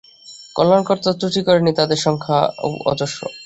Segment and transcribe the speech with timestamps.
[0.55, 2.45] কন্যাকর্তারা ত্রুটি করেন নি, তাঁদের সংখ্যাও
[2.91, 3.21] অজস্র।